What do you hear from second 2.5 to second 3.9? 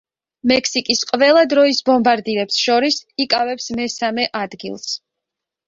შორის იკავებს